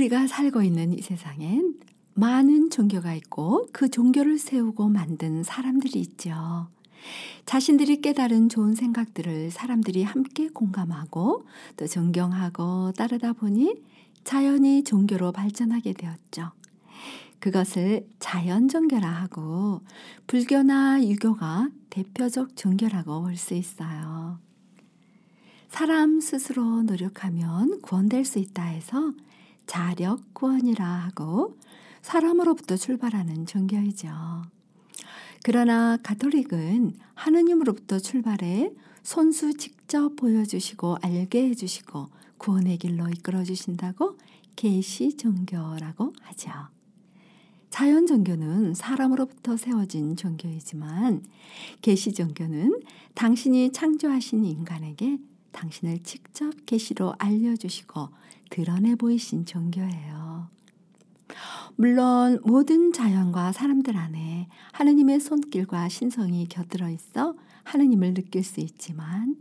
우리가 0.00 0.26
살고 0.26 0.62
있는 0.62 0.94
이 0.98 1.02
세상엔 1.02 1.74
많은 2.14 2.70
종교가 2.70 3.14
있고 3.16 3.68
그 3.70 3.90
종교를 3.90 4.38
세우고 4.38 4.88
만든 4.88 5.42
사람들이 5.42 6.00
있죠. 6.00 6.68
자신들이 7.44 8.00
깨달은 8.00 8.48
좋은 8.48 8.74
생각들을 8.74 9.50
사람들이 9.50 10.02
함께 10.02 10.48
공감하고 10.48 11.44
또 11.76 11.86
존경하고 11.86 12.92
따르다 12.92 13.34
보니 13.34 13.74
자연이 14.24 14.84
종교로 14.84 15.32
발전하게 15.32 15.92
되었죠. 15.92 16.52
그것을 17.38 18.06
자연 18.18 18.68
종교라 18.68 19.06
하고 19.06 19.82
불교나 20.26 21.04
유교가 21.04 21.68
대표적 21.90 22.56
종교라고 22.56 23.20
볼 23.20 23.36
수 23.36 23.52
있어요. 23.52 24.38
사람 25.68 26.20
스스로 26.20 26.82
노력하면 26.82 27.80
구원될 27.82 28.24
수 28.24 28.38
있다 28.38 28.62
해서 28.64 29.12
자력 29.70 30.34
구원이라 30.34 30.84
하고 30.84 31.56
사람으로부터 32.02 32.76
출발하는 32.76 33.46
종교이죠. 33.46 34.08
그러나 35.44 35.96
가톨릭은 36.02 36.94
하느님으로부터 37.14 38.00
출발해 38.00 38.72
손수 39.04 39.56
직접 39.56 40.16
보여주시고 40.16 40.96
알게 41.02 41.50
해주시고 41.50 42.08
구원의 42.38 42.78
길로 42.78 43.08
이끌어 43.10 43.44
주신다고 43.44 44.18
계시 44.56 45.16
종교라고 45.16 46.14
하죠. 46.20 46.50
자연 47.70 48.08
종교는 48.08 48.74
사람으로부터 48.74 49.56
세워진 49.56 50.16
종교이지만 50.16 51.22
계시 51.80 52.12
종교는 52.12 52.80
당신이 53.14 53.70
창조하신 53.70 54.44
인간에게 54.46 55.18
당신을 55.52 56.02
직접 56.02 56.52
계시로 56.66 57.14
알려주시고 57.18 58.08
드러내 58.50 58.94
보이신 58.94 59.46
종교예요. 59.46 60.48
물론 61.76 62.40
모든 62.44 62.92
자연과 62.92 63.52
사람들 63.52 63.96
안에 63.96 64.48
하느님의 64.72 65.20
손길과 65.20 65.88
신성이 65.88 66.46
곁들어 66.48 66.90
있어 66.90 67.34
하느님을 67.64 68.14
느낄 68.14 68.42
수 68.42 68.60
있지만 68.60 69.36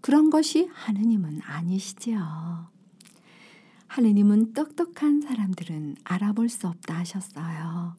그런 0.00 0.30
것이 0.30 0.68
하느님은 0.72 1.40
아니시지요. 1.42 2.68
하느님은 3.86 4.52
똑똑한 4.52 5.20
사람들은 5.20 5.96
알아볼 6.04 6.48
수 6.48 6.68
없다 6.68 6.98
하셨어요. 6.98 7.96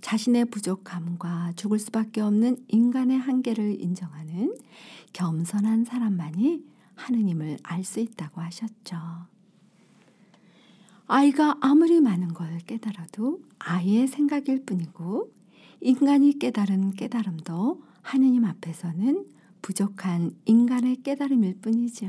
자신의 0.00 0.46
부족함과 0.46 1.52
죽을 1.56 1.78
수밖에 1.78 2.20
없는 2.20 2.58
인간의 2.68 3.18
한계를 3.18 3.80
인정하는 3.80 4.54
겸손한 5.12 5.84
사람만이 5.84 6.71
하느님을 7.02 7.58
알 7.62 7.84
수 7.84 8.00
있다고 8.00 8.40
하셨죠. 8.40 8.96
아이가 11.06 11.56
아무리 11.60 12.00
많은 12.00 12.28
걸 12.32 12.58
깨달아도 12.58 13.40
아이의 13.58 14.06
생각일 14.08 14.64
뿐이고 14.64 15.32
인간이 15.80 16.38
깨달은 16.38 16.92
깨달음도 16.92 17.82
하느님 18.02 18.44
앞에서는 18.44 19.26
부족한 19.62 20.36
인간의 20.44 21.02
깨달음일 21.02 21.58
뿐이죠. 21.60 22.08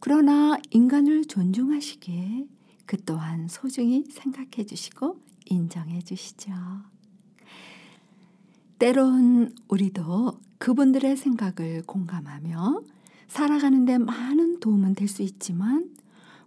그러나 0.00 0.58
인간을 0.70 1.26
존중하시기에 1.26 2.46
그 2.86 2.96
또한 3.04 3.48
소중히 3.48 4.04
생각해 4.10 4.64
주시고 4.66 5.20
인정해 5.46 6.00
주시죠. 6.00 6.52
때론 8.78 9.54
우리도 9.68 10.40
그분들의 10.58 11.16
생각을 11.16 11.82
공감하며 11.86 12.82
살아가는데 13.28 13.98
많은 13.98 14.60
도움은 14.60 14.94
될 14.94 15.08
수 15.08 15.22
있지만 15.22 15.90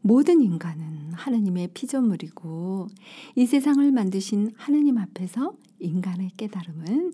모든 0.02 0.42
인간은 0.42 1.14
하느님의 1.14 1.70
피조물이고 1.74 2.88
이 3.36 3.46
세상을 3.46 3.92
만드신 3.92 4.54
하느님 4.58 4.98
앞에서 4.98 5.54
인간의 5.80 6.32
깨달음은 6.38 7.14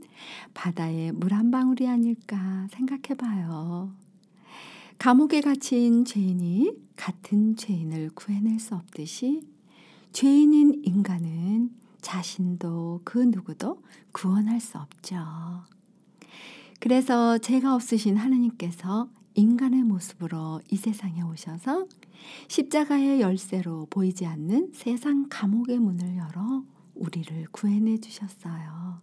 바다의 0.53 1.11
물 1.13 1.33
한 1.33 1.51
방울이 1.51 1.87
아닐까 1.87 2.67
생각해 2.71 3.15
봐요. 3.17 3.91
감옥에 4.99 5.41
갇힌 5.41 6.05
죄인이 6.05 6.71
같은 6.95 7.55
죄인을 7.55 8.11
구해낼 8.15 8.59
수 8.59 8.75
없듯이 8.75 9.41
죄인인 10.11 10.81
인간은 10.83 11.71
자신도 12.01 13.01
그 13.03 13.19
누구도 13.19 13.81
구원할 14.11 14.59
수 14.59 14.77
없죠. 14.77 15.17
그래서 16.79 17.37
죄가 17.37 17.75
없으신 17.75 18.17
하느님께서 18.17 19.09
인간의 19.37 19.83
모습으로 19.83 20.61
이 20.71 20.77
세상에 20.77 21.21
오셔서 21.21 21.87
십자가의 22.47 23.21
열쇠로 23.21 23.85
보이지 23.91 24.25
않는 24.25 24.71
세상 24.73 25.27
감옥의 25.29 25.77
문을 25.77 26.17
열어 26.17 26.63
우리를 26.95 27.45
구해내 27.51 27.99
주셨어요. 27.99 28.99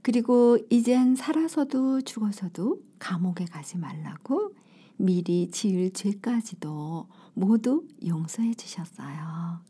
그리고 0.00 0.56
이젠 0.70 1.14
살아서도 1.16 2.00
죽어서도 2.00 2.80
감옥에 2.98 3.44
가지 3.44 3.76
말라고 3.76 4.54
미리 4.96 5.50
지을 5.50 5.90
죄까지도 5.92 7.06
모두 7.34 7.86
용서해 8.06 8.54
주셨어요. 8.54 9.60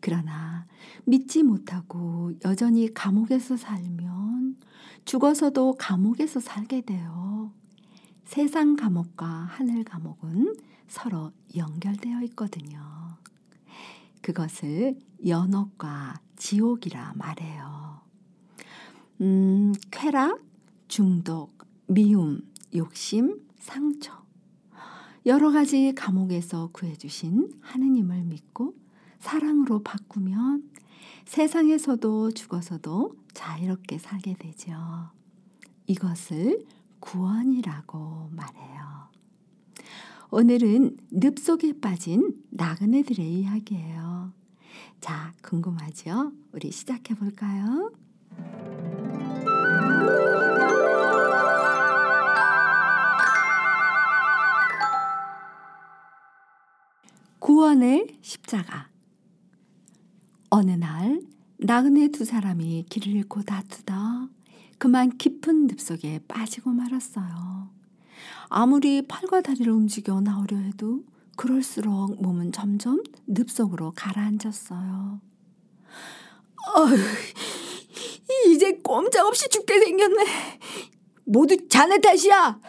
그러나 0.00 0.66
믿지 1.04 1.44
못하고 1.44 2.32
여전히 2.44 2.92
감옥에서 2.92 3.56
살면 3.56 4.56
죽어서도 5.04 5.76
감옥에서 5.78 6.40
살게 6.40 6.80
돼요. 6.80 7.52
세상 8.24 8.76
감옥과 8.76 9.26
하늘 9.26 9.84
감옥은 9.84 10.56
서로 10.88 11.32
연결되어 11.56 12.22
있거든요. 12.24 12.80
그것을 14.22 14.98
연옥과 15.26 16.20
지옥이라 16.36 17.12
말해요. 17.16 18.00
음, 19.20 19.72
쾌락, 19.90 20.40
중독, 20.88 21.58
미움, 21.86 22.40
욕심, 22.74 23.40
상처. 23.58 24.24
여러 25.26 25.50
가지 25.50 25.94
감옥에서 25.94 26.70
구해주신 26.72 27.60
하느님을 27.60 28.24
믿고 28.24 28.74
사랑으로 29.20 29.82
바꾸면 29.82 30.70
세상에서도 31.24 32.32
죽어서도 32.32 33.14
자유롭게 33.32 33.98
살게 33.98 34.34
되죠. 34.34 34.74
이것을 35.86 36.66
구원이라고 37.04 38.30
말해요. 38.32 39.08
오늘은 40.30 40.96
늪 41.12 41.38
속에 41.38 41.78
빠진 41.78 42.42
나그네들의 42.50 43.40
이야기예요. 43.40 44.32
자, 45.00 45.34
궁금하죠? 45.42 46.32
우리 46.52 46.72
시작해 46.72 47.14
볼까요? 47.14 47.92
구원의 57.38 58.18
십자가. 58.22 58.88
어느 60.48 60.70
날 60.70 61.20
나그네 61.58 62.08
두 62.08 62.24
사람이 62.24 62.86
길을 62.88 63.08
잃고 63.08 63.42
다투다 63.42 64.28
그만 64.84 65.16
깊은 65.16 65.68
늪속에 65.68 66.20
빠지고 66.28 66.68
말았어요. 66.68 67.70
아무리 68.50 69.00
팔과 69.08 69.40
다리를 69.40 69.72
움직여 69.72 70.20
나오려 70.20 70.58
해도 70.58 71.04
그럴수록 71.38 72.20
몸은 72.20 72.52
점점 72.52 73.02
늪속으로 73.26 73.94
가라앉았어요. 73.96 75.22
어휴, 76.76 76.96
이제 78.52 78.72
꼼짝없이 78.82 79.48
죽게 79.48 79.80
생겼네. 79.80 80.24
모두 81.24 81.66
자네 81.66 81.98
탓이야. 81.98 82.60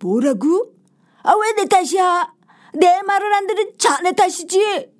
뭐라고? 0.00 0.74
아, 1.22 1.34
왜 1.34 1.52
내 1.54 1.66
탓이야? 1.66 2.34
내 2.80 3.00
말을 3.02 3.32
안 3.32 3.46
들은 3.46 3.70
자네 3.78 4.10
탓이지. 4.10 4.90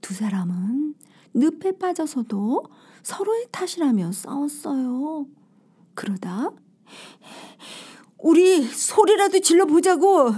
두 0.00 0.14
사람은 0.14 0.94
늪에 1.34 1.78
빠져서도 1.78 2.62
서로의 3.04 3.46
탓이라며 3.52 4.10
싸웠어요. 4.12 5.26
그러다 5.94 6.50
우리 8.18 8.64
소리라도 8.64 9.38
질러 9.40 9.66
보자고 9.66 10.32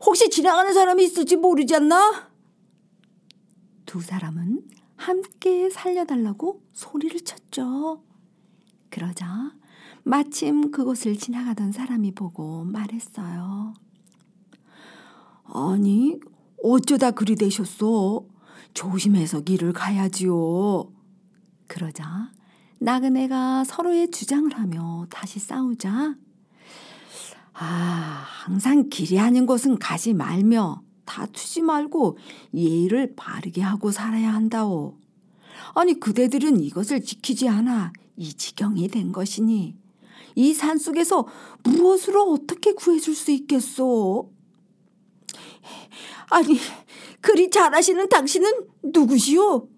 혹시 0.00 0.30
지나가는 0.30 0.72
사람이 0.72 1.04
있을지 1.04 1.36
모르지 1.36 1.74
않나? 1.74 2.30
두 3.84 4.00
사람은 4.00 4.62
함께 4.96 5.68
살려달라고 5.68 6.62
소리를 6.72 7.20
쳤죠. 7.20 8.02
그러자 8.88 9.52
마침 10.04 10.70
그곳을 10.70 11.18
지나가던 11.18 11.72
사람이 11.72 12.12
보고 12.12 12.64
말했어요. 12.64 13.74
아니, 15.44 16.18
어쩌다 16.62 17.10
그리 17.10 17.34
되셨어? 17.34 18.24
조심해서 18.74 19.40
길을 19.40 19.72
가야지요. 19.72 20.95
그러자 21.66 22.30
나그네가 22.78 23.64
서로의 23.64 24.10
주장을 24.10 24.52
하며 24.54 25.06
다시 25.10 25.38
싸우자 25.38 26.14
아, 27.52 28.26
항상 28.44 28.88
길이 28.90 29.18
아닌 29.18 29.46
곳은 29.46 29.78
가지 29.78 30.12
말며 30.12 30.82
다투지 31.06 31.62
말고 31.62 32.18
예의를 32.52 33.14
바르게 33.16 33.62
하고 33.62 33.90
살아야 33.90 34.34
한다오. 34.34 34.98
아니 35.74 35.98
그대들은 35.98 36.60
이것을 36.60 37.02
지키지 37.02 37.48
않아 37.48 37.92
이 38.16 38.34
지경이 38.34 38.88
된 38.88 39.12
것이니 39.12 39.74
이 40.34 40.52
산속에서 40.52 41.26
무엇으로 41.62 42.30
어떻게 42.32 42.72
구해줄 42.72 43.14
수 43.14 43.30
있겠소? 43.30 44.30
아니 46.28 46.58
그리 47.22 47.50
잘하시는 47.50 48.08
당신은 48.10 48.50
누구시오? 48.82 49.68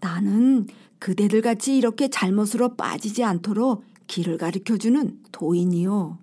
나는 0.00 0.66
그대들 0.98 1.42
같이 1.42 1.76
이렇게 1.76 2.08
잘못으로 2.08 2.76
빠지지 2.76 3.24
않도록 3.24 3.84
길을 4.06 4.38
가르쳐 4.38 4.76
주는 4.76 5.20
도인이요. 5.32 6.18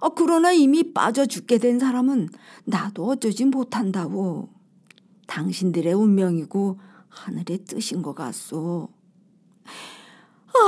어, 0.00 0.08
그러나 0.10 0.52
이미 0.52 0.92
빠져 0.92 1.26
죽게 1.26 1.58
된 1.58 1.78
사람은 1.78 2.28
나도 2.64 3.06
어쩌지 3.06 3.44
못한다고. 3.44 4.48
당신들의 5.26 5.92
운명이고 5.92 6.78
하늘의 7.08 7.64
뜻인 7.64 8.02
것 8.02 8.14
같소. 8.14 8.88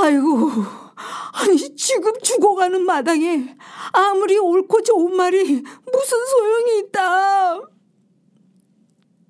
아이고, 0.03 0.49
아니 1.33 1.75
지금 1.75 2.13
죽어가는 2.21 2.85
마당에 2.85 3.55
아무리 3.91 4.37
옳고 4.37 4.83
좋은 4.83 5.15
말이 5.15 5.43
무슨 5.43 6.25
소용이 6.31 6.79
있다. 6.79 7.61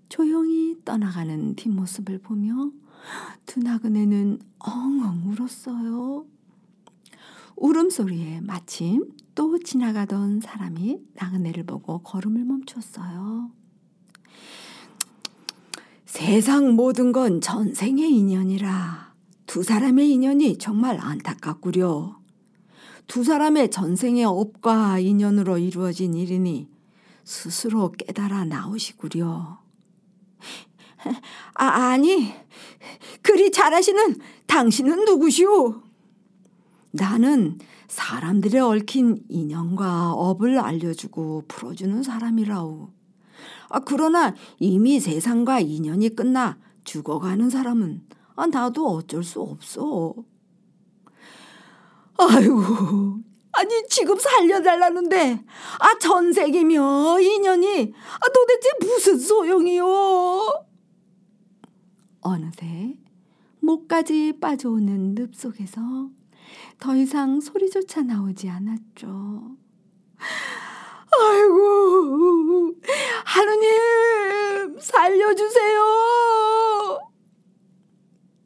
조용히 0.10 0.76
떠나가는 0.84 1.56
뒷모습을 1.56 2.20
보며 2.20 2.72
두 3.46 3.60
나그네는 3.60 4.40
엉엉 4.60 5.32
울었어요. 5.32 6.26
울음소리에 7.56 8.42
마침 8.42 9.12
또 9.36 9.60
지나가던 9.60 10.42
사람이 10.42 11.00
나그네를 11.14 11.66
보고 11.66 12.00
걸음을 12.00 12.44
멈췄어요. 12.44 13.52
세상 16.06 16.76
모든 16.76 17.12
건 17.12 17.40
전생의 17.40 18.14
인연이라 18.14 19.14
두 19.46 19.64
사람의 19.64 20.10
인연이 20.12 20.58
정말 20.58 20.98
안타깝구려. 21.00 22.20
두 23.08 23.24
사람의 23.24 23.70
전생의 23.72 24.24
업과 24.24 25.00
인연으로 25.00 25.58
이루어진 25.58 26.14
일이니 26.14 26.70
스스로 27.26 27.92
깨달아 27.92 28.46
나오시구려. 28.46 29.60
아, 31.56 31.66
아니, 31.66 32.34
그리 33.32 33.50
잘하시는 33.50 34.18
당신은 34.46 35.06
누구시오? 35.06 35.82
나는 36.92 37.60
사람들의 37.88 38.60
얽힌 38.60 39.24
인연과 39.30 40.12
업을 40.12 40.60
알려주고 40.60 41.46
풀어주는 41.48 42.04
사람이라오. 42.04 42.90
아, 43.70 43.80
그러나 43.86 44.36
이미 44.60 45.00
세상과 45.00 45.62
인연이 45.62 46.10
끝나 46.10 46.58
죽어가는 46.84 47.50
사람은 47.50 48.06
아, 48.36 48.48
나도 48.48 48.86
어쩔 48.90 49.24
수 49.24 49.40
없어. 49.40 50.14
아이고, 52.18 53.22
아니 53.54 53.88
지금 53.88 54.20
살려달라는데 54.20 55.46
아 55.80 55.98
전생이며 56.00 57.22
인연이 57.22 57.94
아 58.20 58.28
도대체 58.34 58.70
무슨 58.82 59.18
소용이요? 59.18 59.86
어느새 62.20 63.01
목까지 63.62 64.40
빠져오는 64.40 65.16
늪 65.16 65.34
속에서 65.36 66.10
더 66.80 66.96
이상 66.96 67.40
소리조차 67.40 68.02
나오지 68.02 68.50
않았죠. 68.50 69.56
아이고, 71.14 72.76
하느님, 73.26 74.80
살려주세요! 74.80 75.80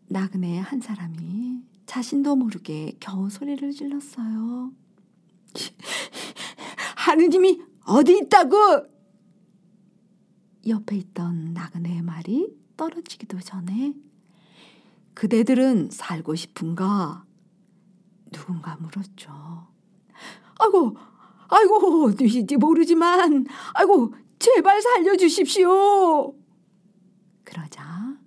나그네 0.07 0.59
한 0.59 0.81
사람이 0.81 1.61
자신도 1.85 2.35
모르게 2.35 2.95
겨우 2.99 3.29
소리를 3.29 3.71
질렀어요. 3.71 4.71
하느님이 6.95 7.61
어디 7.85 8.17
있다고? 8.17 8.57
옆에 10.67 10.97
있던 10.97 11.53
나그네의 11.53 12.01
말이 12.01 12.55
떨어지기도 12.75 13.39
전에 13.39 13.93
그대들은 15.15 15.89
살고 15.91 16.35
싶은가? 16.35 17.25
누군가 18.31 18.77
물었죠. 18.77 19.31
아이고, 20.59 20.95
아이고, 21.47 22.05
어디인지 22.05 22.57
모르지만, 22.57 23.45
아이고, 23.73 24.13
제발 24.37 24.81
살려주십시오. 24.81 26.35
그러자 27.43 28.17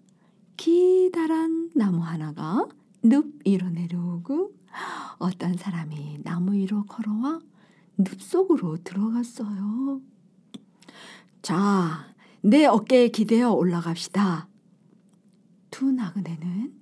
기다란 0.57 1.71
나무 1.75 2.03
하나가 2.03 2.67
늪 3.03 3.27
위로 3.45 3.69
내려오고 3.69 4.53
어떤 5.19 5.57
사람이 5.57 6.21
나무 6.25 6.55
위로 6.55 6.85
걸어와 6.87 7.41
늪 7.99 8.21
속으로 8.21 8.79
들어갔어요. 8.83 10.01
자, 11.43 12.15
내 12.41 12.65
어깨에 12.65 13.09
기대어 13.09 13.53
올라갑시다. 13.53 14.49
두 15.71 15.93
나그네는 15.93 16.78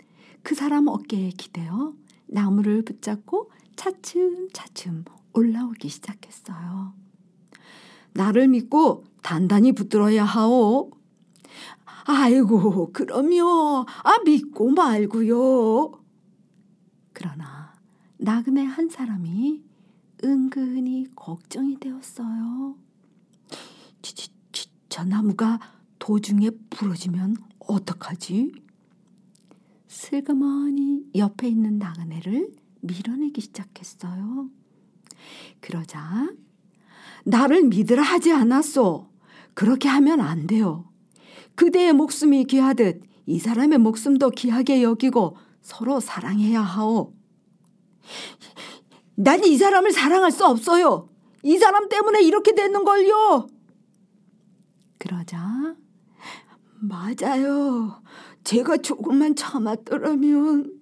그 0.46 0.54
사람 0.54 0.86
어깨에 0.86 1.30
기대어 1.30 1.92
나무를 2.28 2.82
붙잡고 2.82 3.50
차츰차츰 3.74 5.04
올라오기 5.32 5.88
시작했어요. 5.88 6.94
나를 8.12 8.46
믿고 8.46 9.02
단단히 9.24 9.72
붙들어야 9.72 10.22
하오. 10.24 10.92
아이고, 12.04 12.92
그럼요. 12.92 13.86
아, 14.04 14.18
믿고 14.24 14.70
말고요. 14.70 16.00
그러나 17.12 17.74
나그네 18.18 18.62
한 18.62 18.88
사람이 18.88 19.64
은근히 20.22 21.08
걱정이 21.16 21.80
되었어요. 21.80 22.76
지, 24.00 24.30
저 24.88 25.02
나무가 25.02 25.58
도중에 25.98 26.50
부러지면 26.70 27.34
어떡하지? 27.58 28.65
슬그머니 29.96 31.06
옆에 31.14 31.48
있는 31.48 31.78
나그네를 31.78 32.50
밀어내기 32.82 33.40
시작했어요. 33.40 34.50
그러자 35.60 36.30
나를 37.24 37.64
믿으라 37.64 38.02
하지 38.02 38.30
않았소. 38.30 39.08
그렇게 39.54 39.88
하면 39.88 40.20
안 40.20 40.46
돼요. 40.46 40.92
그대의 41.54 41.94
목숨이 41.94 42.44
귀하듯 42.44 43.02
이 43.24 43.38
사람의 43.38 43.78
목숨도 43.78 44.30
귀하게 44.30 44.82
여기고 44.82 45.38
서로 45.62 45.98
사랑해야 45.98 46.60
하오. 46.60 47.14
난 49.14 49.42
이 49.44 49.56
사람을 49.56 49.92
사랑할 49.92 50.30
수 50.30 50.44
없어요. 50.44 51.08
이 51.42 51.56
사람 51.56 51.88
때문에 51.88 52.22
이렇게 52.22 52.54
되는 52.54 52.84
걸요. 52.84 53.48
그러자 54.98 55.74
맞아요. 56.80 58.02
제가 58.44 58.78
조금만 58.78 59.34
참았더라면 59.34 60.72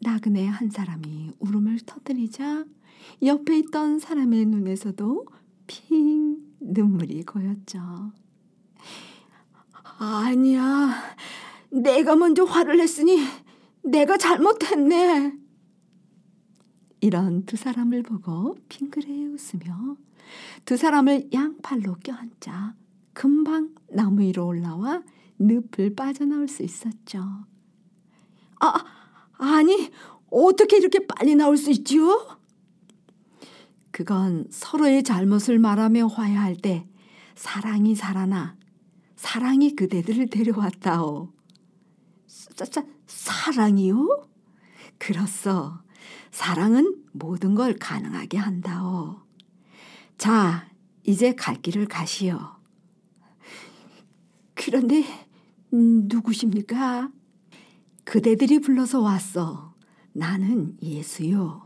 나그네 0.00 0.46
한 0.46 0.70
사람이 0.70 1.32
울음을 1.40 1.80
터뜨리자 1.84 2.64
옆에 3.22 3.58
있던 3.58 3.98
사람의 3.98 4.46
눈에서도 4.46 5.26
핑 5.66 6.38
눈물이 6.60 7.24
고였죠. 7.24 8.12
아니야. 9.98 10.94
내가 11.70 12.16
먼저 12.16 12.44
화를 12.44 12.76
냈으니 12.76 13.18
내가 13.82 14.16
잘못했네. 14.16 15.32
이런 17.00 17.44
두 17.44 17.56
사람을 17.56 18.02
보고 18.02 18.56
핑그레 18.68 19.26
웃으며 19.26 19.96
두 20.64 20.76
사람을 20.76 21.30
양팔로 21.32 21.96
껴안자 22.04 22.74
금방 23.18 23.74
나무 23.90 24.20
위로 24.20 24.46
올라와 24.46 25.02
늪을 25.40 25.96
빠져나올 25.96 26.46
수 26.46 26.62
있었죠. 26.62 27.20
아, 28.60 28.84
아니, 29.38 29.90
어떻게 30.30 30.76
이렇게 30.76 31.04
빨리 31.04 31.34
나올 31.34 31.56
수 31.56 31.72
있지요? 31.72 32.38
그건 33.90 34.46
서로의 34.50 35.02
잘못을 35.02 35.58
말하며 35.58 36.06
화해할 36.06 36.54
때 36.58 36.86
사랑이 37.34 37.96
살아나 37.96 38.56
사랑이 39.16 39.74
그대들을 39.74 40.30
데려왔다오. 40.30 41.32
사, 42.28 42.64
사, 42.64 42.84
사랑이요? 43.08 44.28
그렇소. 44.98 45.72
사랑은 46.30 47.02
모든 47.10 47.56
걸 47.56 47.74
가능하게 47.80 48.38
한다오. 48.38 49.22
자, 50.16 50.68
이제 51.02 51.34
갈 51.34 51.60
길을 51.60 51.88
가시오. 51.88 52.57
그런데 54.58 55.04
음, 55.72 56.08
누구십니까? 56.08 57.10
그대들이 58.04 58.58
불러서 58.58 59.00
왔어. 59.00 59.74
나는 60.12 60.76
예수요. 60.82 61.62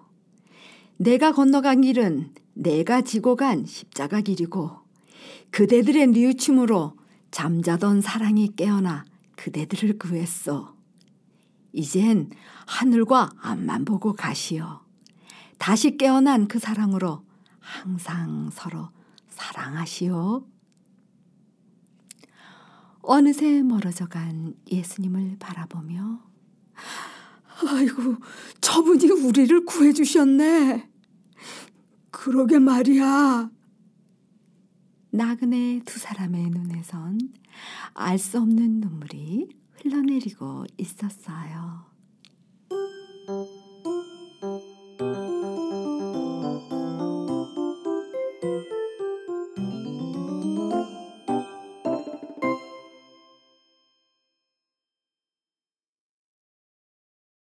내가 0.99 1.33
건너간 1.33 1.81
길은 1.81 2.35
내가 2.55 3.01
지고 3.01 3.35
간 3.35 3.65
십자가 3.65 4.21
길이고 4.21 4.77
그대들의 5.51 6.09
뉘우침으로 6.09 6.97
잠자던 7.31 8.03
사랑이 8.03 8.55
깨어나 8.57 9.05
그대들을 9.37 9.99
구했어. 9.99 10.77
이젠 11.73 12.31
하늘과 12.67 13.31
앞만 13.41 13.87
보고 13.87 14.13
가시오. 14.13 14.81
다시 15.57 15.97
깨어난 15.97 16.47
그 16.47 16.59
사랑으로 16.59 17.25
항상 17.59 18.51
서로 18.53 18.91
사랑하시오. 19.29 20.53
어느새 23.03 23.63
멀어져 23.63 24.07
간 24.07 24.55
예수님을 24.71 25.37
바라보며 25.39 26.21
아이고 27.69 28.17
저분이 28.61 29.07
우리를 29.11 29.65
구해주셨네. 29.65 30.89
그러게 32.11 32.59
말이야. 32.59 33.51
나그네 35.11 35.83
두 35.85 35.99
사람의 35.99 36.51
눈에선 36.51 37.19
알 37.95 38.19
수 38.19 38.39
없는 38.39 38.81
눈물이 38.81 39.49
흘러내리고 39.83 40.65
있었어요. 40.79 41.92